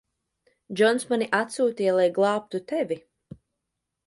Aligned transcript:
Džons 0.79 1.05
mani 1.11 1.27
atsūtīja, 1.41 1.95
lai 2.01 2.09
glābtu 2.19 2.63
tevi. 2.73 2.99